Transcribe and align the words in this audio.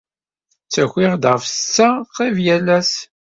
Ttakiɣ-d 0.65 1.23
ɣef 1.31 1.43
ssetta 1.47 1.89
qrib 2.15 2.37
yal 2.45 2.67
ass. 2.77 2.93